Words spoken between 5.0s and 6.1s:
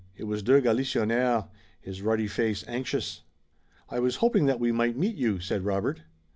you," said Robert.